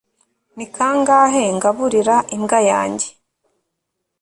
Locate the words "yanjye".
2.71-3.07